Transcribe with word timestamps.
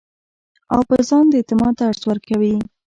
او 0.73 0.81
پۀ 0.87 0.97
ځان 1.09 1.25
د 1.29 1.33
اعتماد 1.39 1.73
درس 1.81 2.01
ورکوي- 2.09 2.55